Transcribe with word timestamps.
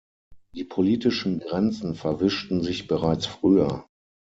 Die 0.55 0.63
politischen 0.63 1.41
Grenzen 1.41 1.93
verwischten 1.93 2.63
sich 2.63 2.87
bereits 2.87 3.27
früher. 3.27 3.85